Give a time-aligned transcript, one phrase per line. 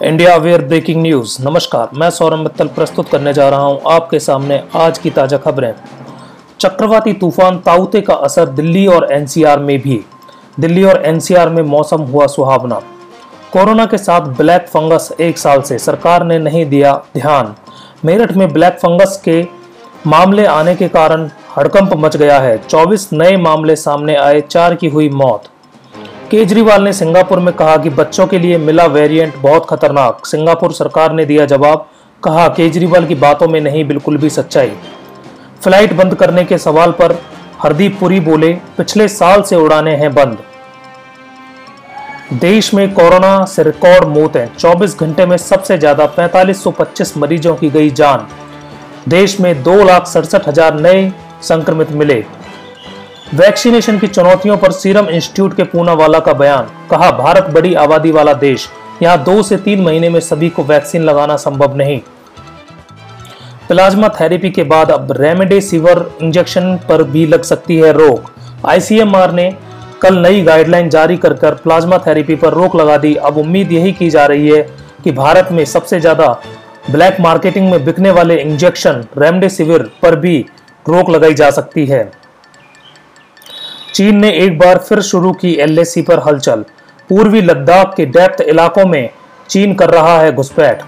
[0.00, 4.62] India aware breaking news. नमस्कार, मैं सौरभ मित्तल प्रस्तुत करने जा रहा हूँ आपके सामने
[4.76, 5.74] आज की ताज़ा खबरें।
[6.60, 10.00] चक्रवाती तूफ़ान ताउते का असर दिल्ली और एनसीआर में भी।
[10.60, 12.80] दिल्ली और एनसीआर में मौसम हुआ सुहावना।
[13.52, 17.54] कोरोना के साथ ब्लैक फंगस एक साल से सरकार ने नहीं दिया ध्यान।
[18.04, 19.42] मेरठ में ब्लैक फंगस के
[20.06, 24.88] मामले आने के कारण हड़कंप मच गया है। 24 नए मामले सामने आए, चार की
[24.88, 25.42] हुई मौत।
[26.30, 31.12] केजरीवाल ने सिंगापुर में कहा कि बच्चों के लिए मिला वेरिएंट बहुत खतरनाक। सिंगापुर सरकार
[31.12, 31.86] ने दिया जवाब,
[32.22, 34.70] कहा, केजरीवाल की बातों में नहीं, बिल्कुल भी सच्चाई।
[35.62, 37.18] फ़्लाइट बंद करने के सवाल पर
[37.62, 40.38] हरदीप पुरी बोले, पिछले साल से उड़ाने हैं बंद।
[42.40, 47.90] देश में कोरोना से रिकॉर्ड मौतें 24 घंटे में सबसे ज़्यादा 4525 मरीजों की गई
[47.92, 48.26] जान।
[49.08, 51.10] देश में दो लाख सड़सठ हज़ार नए
[51.42, 52.24] संक्रमित मिले।
[53.32, 58.32] वैक्सीनेशन की चुनौतियों पर सीरम इंस्टीट्यूट के पूनावाला का बयान। कहा, भारत बड़ी आबादी वाला
[58.34, 58.68] देश।
[59.02, 62.00] यहाँ दो से तीन महीने में सभी को वैक्सीन लगाना संभव नहीं।
[63.68, 68.30] प्लाज्मा थेरेपी के बाद अब रेमडेसिविर इंजेक्शन पर भी लग सकती है रोक।
[68.66, 69.50] आईसीएमआर ने
[70.02, 73.92] कल नई गाइडलाइन जारी कर कर प्लाज्मा थेरेपी पर रोक लगा दी। अब उम्मीद यही
[73.92, 74.62] की जा रही है
[75.04, 76.38] कि भारत में सबसे ज़्यादा
[76.90, 80.38] ब्लैक मार्केटिंग में बिकने वाले इंजेक्शन रेमडेसिविर पर भी
[80.86, 82.10] रोक लगाई जा सकती है।
[83.94, 86.64] चीन ने एक बार फिर शुरू की एलएसी पर हलचल।
[87.10, 89.10] पूर्वी लद्दाख के डेप्थ इलाकों में
[89.50, 90.82] चीन कर रहा है घुसपैठ।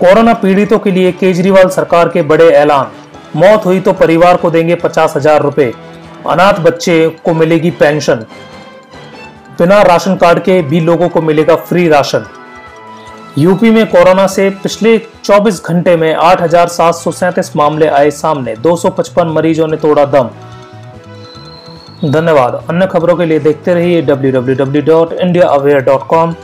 [0.00, 2.90] कोरोना पीड़ितों के लिए केजरीवाल सरकार के बड़े ऐलान।
[3.36, 5.72] मौत हुई तो परिवार को देंगे पचास हज़ार रुपए।
[6.26, 8.24] अनाथ बच्चे को मिलेगी पेंशन।
[9.58, 12.26] बिना राशन कार्ड के भी लोगों को मिलेगा फ्री राशन।
[13.38, 16.42] यूपी में कोरोना से पिछले 24 घंटे में आठ
[17.56, 20.30] मामले आए सामने। 255 मरीजों ने तोड़ा दम।
[22.04, 26.34] धन्यवाद। अन्य खबरों के लिए देखते रहिए www.indiaaware.com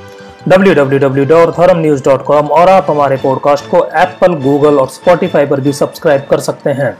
[0.48, 6.70] www.dharamnews.com और आप हमारे पॉडकास्ट को एप्पल गूगल और स्पॉटिफाई पर भी सब्सक्राइब कर सकते
[6.70, 6.98] हैं।